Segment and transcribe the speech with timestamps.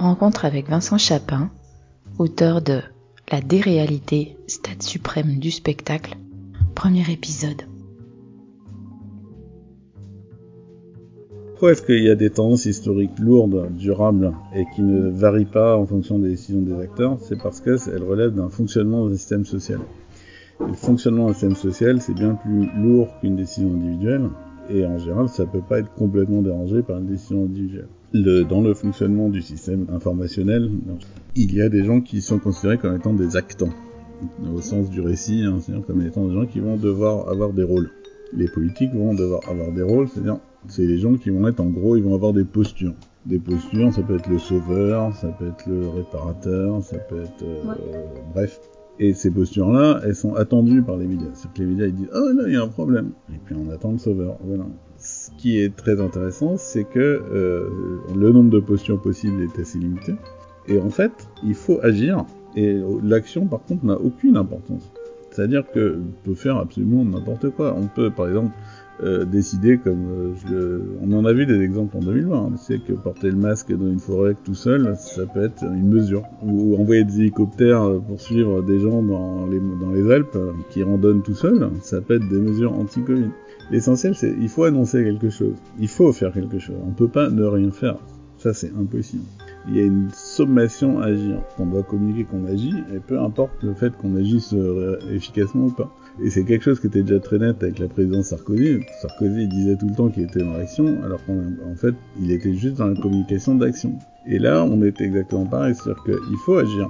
[0.00, 1.50] Rencontre avec Vincent Chapin,
[2.18, 2.80] auteur de
[3.30, 6.16] La déréalité, stade suprême du spectacle,
[6.74, 7.64] premier épisode.
[11.50, 15.76] Pourquoi est-ce qu'il y a des tendances historiques lourdes, durables et qui ne varient pas
[15.76, 17.18] en fonction des décisions des acteurs?
[17.20, 19.80] C'est parce qu'elles relèvent d'un fonctionnement d'un système social.
[20.60, 24.30] le fonctionnement d'un système social, c'est bien plus lourd qu'une décision individuelle
[24.70, 27.88] et en général, ça peut pas être complètement dérangé par une décision individuelle.
[28.12, 30.70] Le, dans le fonctionnement du système informationnel,
[31.36, 33.72] il y a des gens qui sont considérés comme étant des actants,
[34.52, 37.62] au sens du récit, hein, c'est-à-dire comme étant des gens qui vont devoir avoir des
[37.62, 37.90] rôles.
[38.32, 41.70] Les politiques vont devoir avoir des rôles, c'est-à-dire c'est les gens qui vont être en
[41.70, 42.94] gros, ils vont avoir des postures.
[43.26, 47.44] Des postures, ça peut être le sauveur, ça peut être le réparateur, ça peut être
[47.44, 47.74] euh,
[48.34, 48.58] bref,
[49.02, 51.30] et ces postures-là, elles sont attendues par les médias.
[51.32, 53.54] C'est que les médias ils disent oh là il y a un problème et puis
[53.54, 54.36] on attend le sauveur.
[54.44, 54.64] Voilà.
[55.40, 57.70] Ce qui est très intéressant, c'est que euh,
[58.14, 60.12] le nombre de postures possibles est assez limité
[60.68, 64.92] et en fait il faut agir et l'action par contre n'a aucune importance.
[65.30, 67.74] C'est-à-dire que on peut faire absolument n'importe quoi.
[67.74, 68.52] On peut par exemple
[69.02, 72.50] euh, décider comme euh, on en a vu des exemples en 2020 hein.
[72.58, 76.24] c'est que porter le masque dans une forêt tout seul ça peut être une mesure
[76.42, 80.36] ou, envoyer des hélicoptères pour suivre des gens dans les Alpes
[80.68, 83.30] qui randonnent tout seul ça peut être des mesures anti-Covid
[83.70, 87.30] l'essentiel c'est il faut annoncer quelque chose il faut faire quelque chose on peut pas
[87.30, 87.96] ne rien faire
[88.38, 89.24] ça c'est impossible
[89.68, 91.38] il y a une sommation à agir.
[91.58, 94.54] On doit communiquer qu'on agit, et peu importe le fait qu'on agisse
[95.12, 95.94] efficacement ou pas.
[96.22, 98.80] Et c'est quelque chose qui était déjà très net avec la présidence Sarkozy.
[99.00, 102.76] Sarkozy disait tout le temps qu'il était dans l'action, alors qu'en fait, il était juste
[102.76, 103.92] dans la communication d'action.
[104.26, 106.88] Et là, on est exactement pareil, c'est-à-dire qu'il faut agir.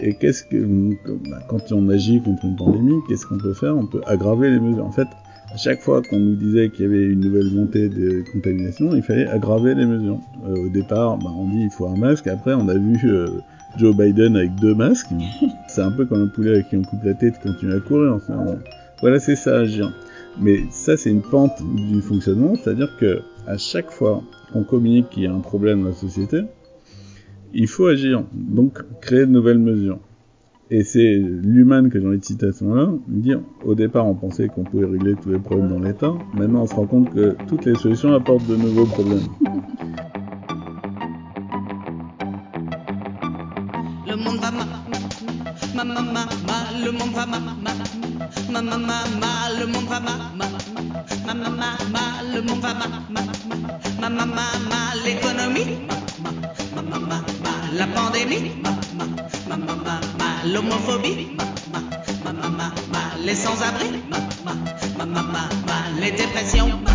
[0.00, 0.94] Et qu'est-ce que,
[1.30, 3.76] bah, quand on agit contre une pandémie, qu'est-ce qu'on peut faire?
[3.76, 4.84] On peut aggraver les mesures.
[4.84, 5.08] En fait,
[5.56, 9.02] à chaque fois qu'on nous disait qu'il y avait une nouvelle montée de contamination, il
[9.02, 10.20] fallait aggraver les mesures.
[10.46, 12.26] Euh, au départ, bah, on dit il faut un masque.
[12.26, 13.26] Après, on a vu euh,
[13.78, 15.08] Joe Biden avec deux masques.
[15.68, 17.80] C'est un peu comme un poulet avec qui on coupe la tête quand tu à
[17.80, 18.12] courir.
[18.12, 18.58] Enfin,
[19.00, 19.90] voilà, c'est ça agir.
[20.38, 25.22] Mais ça, c'est une pente du fonctionnement, c'est-à-dire que à chaque fois qu'on communique qu'il
[25.22, 26.42] y a un problème dans la société,
[27.54, 30.00] il faut agir, donc créer de nouvelles mesures.
[30.68, 34.14] Et c'est l'humain que j'ai envie de citer à ce moment-là, dire, au départ on
[34.14, 37.36] pensait qu'on pouvait régler tous les problèmes dans l'État, maintenant on se rend compte que
[37.46, 39.20] toutes les solutions apportent de nouveaux problèmes.
[60.52, 61.36] L'homophobie,
[63.24, 63.90] les sans-abri,
[66.00, 66.85] les dépressions,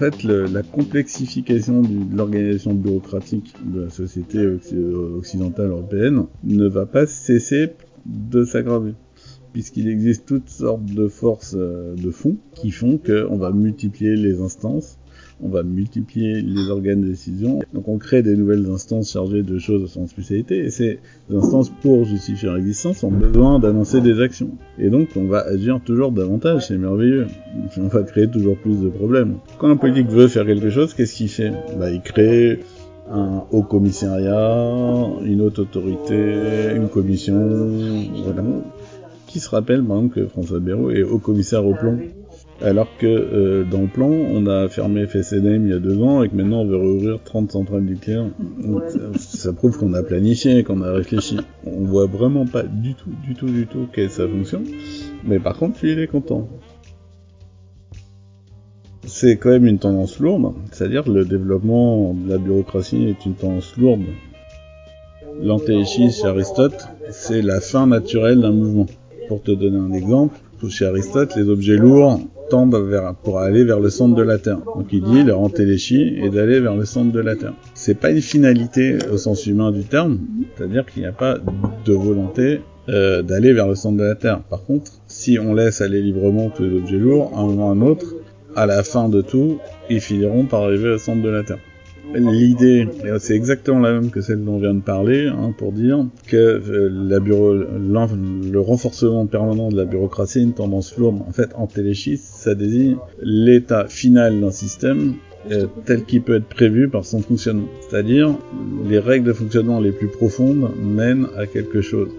[0.00, 7.72] fait, la complexification de l'organisation bureaucratique de la société occidentale européenne ne va pas cesser
[8.06, 8.94] de s'aggraver
[9.52, 14.40] puisqu'il existe toutes sortes de forces euh, de fond qui font qu'on va multiplier les
[14.40, 14.99] instances
[15.42, 17.60] on va multiplier les organes de décision.
[17.72, 20.98] Donc on crée des nouvelles instances chargées de choses de son spécialité, et ces
[21.32, 24.50] instances, pour justifier leur existence, ont besoin d'annoncer des actions.
[24.78, 27.26] Et donc on va agir toujours davantage, c'est merveilleux.
[27.78, 29.36] On va créer toujours plus de problèmes.
[29.58, 31.52] Quand un politique veut faire quelque chose, qu'est-ce qu'il fait?
[31.78, 32.60] Bah il crée
[33.10, 34.72] un haut commissariat,
[35.24, 37.70] une haute autorité, une commission,
[38.24, 38.44] voilà.
[39.26, 41.96] Qui se rappelle par exemple que François Bayrou est haut commissaire au plan
[42.62, 46.22] Alors que euh, dans le plan, on a fermé FSNM il y a deux ans
[46.22, 48.26] et que maintenant on veut rouvrir 30 centrales nucléaires.
[48.62, 51.38] Donc, ça, ça prouve qu'on a planifié, qu'on a réfléchi.
[51.64, 54.66] On voit vraiment pas du tout, du tout, du tout que ça fonctionne.
[55.24, 56.48] Mais par contre, lui, il est content.
[59.06, 63.74] C'est quand même une tendance lourde, c'est-à-dire le développement de la bureaucratie est une tendance
[63.78, 64.02] lourde.
[65.42, 68.86] L'antéchisme chez Aristote, c'est la fin naturelle d'un mouvement.
[69.28, 72.20] Pour te donner un exemple, chez Aristote, les objets lourds
[72.50, 72.76] tendent
[73.22, 74.58] pour aller vers le centre de la Terre.
[74.58, 77.54] Donc il dit, leur antéléchie est d'aller vers le centre de la Terre.
[77.74, 80.18] C'est pas une finalité au sens humain du terme,
[80.56, 81.38] c'est-à-dire qu'il n'y a pas
[81.84, 84.40] de volonté euh, d'aller vers le centre de la Terre.
[84.50, 87.70] Par contre, si on laisse aller librement tous les objets lourds, à un moment ou
[87.70, 88.14] à un autre,
[88.56, 89.58] à la fin de tout,
[89.88, 91.58] ils finiront par arriver au centre de la Terre.
[92.14, 92.88] L'idée,
[93.18, 96.36] c'est exactement la même que celle dont on vient de parler, hein, pour dire que
[96.36, 101.20] euh, le renforcement permanent de la bureaucratie est une tendance lourde.
[101.26, 105.14] En fait, en téléchiste, ça désigne l'état final d'un système
[105.50, 107.68] euh, tel qu'il peut être prévu par son fonctionnement.
[107.88, 108.34] C'est-à-dire,
[108.88, 112.10] les règles de fonctionnement les plus profondes mènent à quelque chose.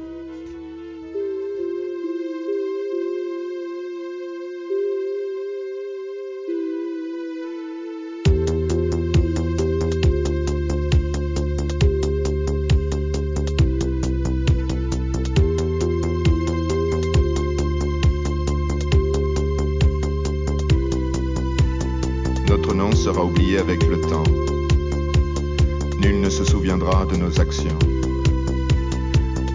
[26.31, 27.77] Se souviendra de nos actions.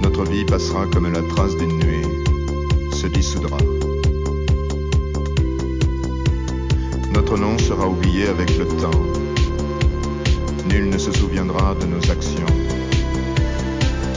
[0.03, 2.03] Notre vie passera comme la trace d'une nuée,
[2.93, 3.57] se dissoudra.
[7.15, 9.03] Notre nom sera oublié avec le temps.
[10.69, 12.55] Nul ne se souviendra de nos actions.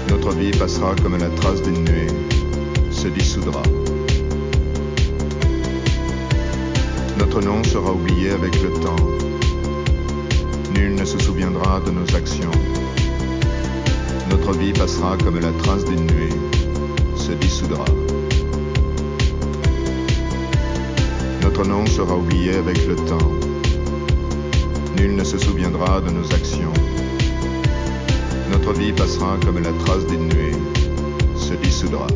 [0.10, 2.12] Notre vie passera comme la trace d'une nuée,
[2.92, 3.64] se dissoudra.
[7.18, 9.29] Notre nom sera oublié avec le temps.
[11.39, 12.51] Souviendra de nos actions.
[14.30, 16.33] Notre vie passera comme la trace d'une nuée,
[17.15, 17.86] se dissoudra.
[21.41, 23.31] Notre nom sera oublié avec le temps.
[24.97, 26.74] Nul ne se souviendra de nos actions.
[28.51, 30.57] Notre vie passera comme la trace d'une nuée,
[31.38, 32.07] se dissoudra.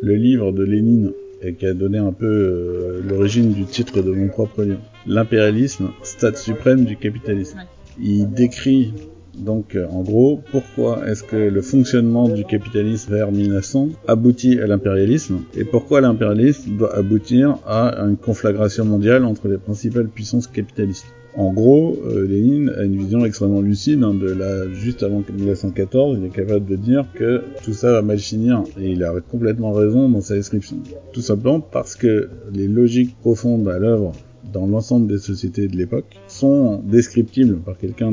[0.00, 1.12] Le livre de Lénine
[1.42, 4.82] et qui a donné un peu euh, l'origine du titre de mon propre livre.
[5.06, 7.60] L'impérialisme, stade suprême du capitalisme.
[8.00, 8.92] Il décrit
[9.38, 14.66] donc euh, en gros pourquoi est-ce que le fonctionnement du capitalisme vers 1900 aboutit à
[14.66, 21.06] l'impérialisme et pourquoi l'impérialisme doit aboutir à une conflagration mondiale entre les principales puissances capitalistes.
[21.34, 26.18] En gros, euh, Lénine a une vision extrêmement lucide hein, de la juste avant 1914.
[26.20, 29.72] Il est capable de dire que tout ça va mal finir et il a complètement
[29.72, 30.76] raison dans sa description.
[31.14, 34.12] Tout simplement parce que les logiques profondes à l'œuvre
[34.52, 38.12] dans l'ensemble des sociétés de l'époque sont descriptibles par quelqu'un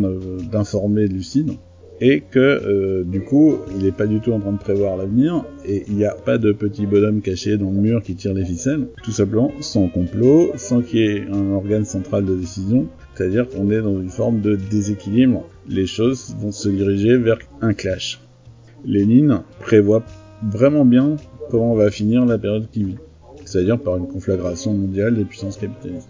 [0.51, 1.51] d'informé lucide
[2.01, 5.43] et que euh, du coup il n'est pas du tout en train de prévoir l'avenir
[5.65, 8.45] et il n'y a pas de petit bonhomme caché dans le mur qui tire les
[8.45, 13.49] ficelles, tout simplement sans complot, sans qu'il y ait un organe central de décision, c'est-à-dire
[13.49, 18.21] qu'on est dans une forme de déséquilibre, les choses vont se diriger vers un clash.
[18.85, 20.03] Lénine prévoit
[20.41, 21.17] vraiment bien
[21.49, 22.97] comment va finir la période qui vit,
[23.43, 26.09] c'est-à-dire par une conflagration mondiale des puissances capitalistes.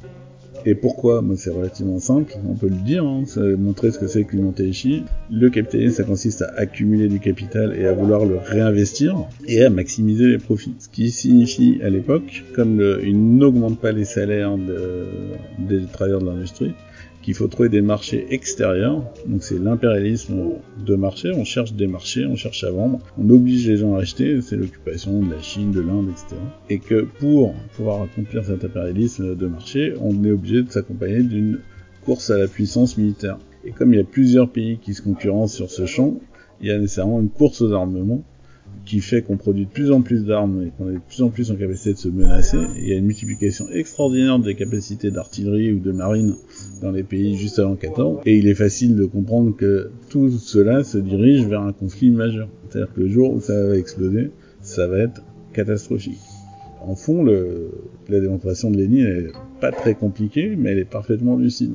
[0.65, 1.21] Et pourquoi?
[1.21, 4.35] Bah, C'est relativement simple, on peut le dire, hein, c'est montrer ce que c'est que
[4.35, 5.03] l'humantéchie.
[5.31, 9.15] Le capitalisme, ça consiste à accumuler du capital et à vouloir le réinvestir
[9.47, 10.75] et à maximiser les profits.
[10.79, 15.07] Ce qui signifie à l'époque, comme il n'augmente pas les salaires de,
[15.59, 16.73] des travailleurs de l'industrie,
[17.21, 19.03] qu'il faut trouver des marchés extérieurs.
[19.25, 20.51] Donc c'est l'impérialisme
[20.85, 21.31] de marché.
[21.33, 24.41] On cherche des marchés, on cherche à vendre, on oblige les gens à acheter.
[24.41, 26.41] C'est l'occupation de la Chine, de l'Inde, etc.
[26.69, 31.59] Et que pour pouvoir accomplir cet impérialisme de marché, on est obligé de s'accompagner d'une
[32.05, 33.38] course à la puissance militaire.
[33.65, 36.19] Et comme il y a plusieurs pays qui se concurrencent sur ce champ,
[36.61, 38.23] il y a nécessairement une course aux armements
[38.89, 41.29] qui fait qu'on produit de plus en plus d'armes et qu'on est de plus en
[41.29, 42.57] plus en capacité de se menacer.
[42.77, 46.33] Il y a une multiplication extraordinaire des capacités d'artillerie ou de marine
[46.81, 48.21] dans les pays juste avant 14.
[48.25, 52.49] Et il est facile de comprendre que tout cela se dirige vers un conflit majeur.
[52.67, 55.21] C'est-à-dire que le jour où ça va exploser, ça va être
[55.53, 56.17] catastrophique.
[56.81, 57.69] En fond, le,
[58.07, 61.73] la démonstration de Lénine est pas très compliquée, mais elle est parfaitement lucide.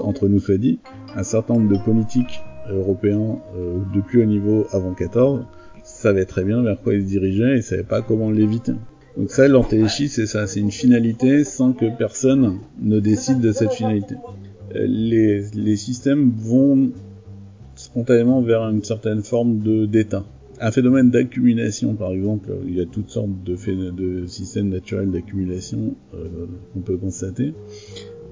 [0.00, 0.80] Entre nous soit dit,
[1.14, 5.44] un certain nombre de politiques européens euh, de plus haut niveau avant 14
[5.82, 8.72] savait très bien vers quoi il se dirigeait et savait pas comment l'éviter.
[9.16, 13.72] Donc ça, l'antééchie, c'est ça, c'est une finalité sans que personne ne décide de cette
[13.72, 14.14] finalité.
[14.74, 16.92] Euh, les, les systèmes vont
[17.74, 20.24] spontanément vers une certaine forme de d'état.
[20.60, 23.56] Un phénomène d'accumulation, par exemple, il y a toutes sortes de,
[23.90, 27.52] de systèmes naturels d'accumulation euh, qu'on peut constater,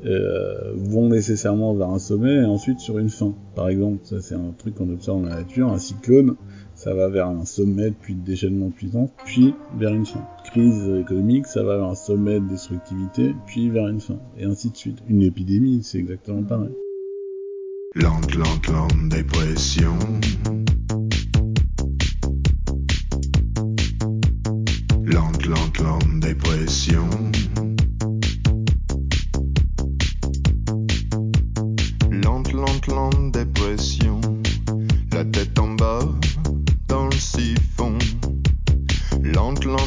[0.06, 3.34] euh, vont nécessairement vers un sommet et ensuite sur une fin.
[3.54, 6.36] Par exemple, ça c'est un truc qu'on observe dans la nature, un cyclone,
[6.80, 10.26] ça va vers un sommet puis de déchaînement de puissance, puis vers une fin.
[10.46, 14.70] Crise économique, ça va vers un sommet de destructivité, puis vers une fin, et ainsi
[14.70, 14.96] de suite.
[15.06, 16.74] Une épidémie, c'est exactement pareil.
[17.96, 18.30] Lente,
[19.10, 19.92] dépression.
[25.04, 27.04] Lente, dépression.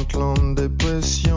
[0.03, 1.32] entrant dépression.